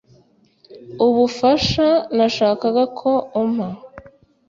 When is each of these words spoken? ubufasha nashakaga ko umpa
ubufasha 1.07 1.87
nashakaga 2.15 2.83
ko 2.99 3.11
umpa 3.41 3.67